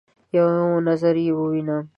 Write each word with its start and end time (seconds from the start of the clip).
یو 0.37 0.49
نظر 0.87 1.15
يې 1.25 1.31
ووینم 1.37 1.83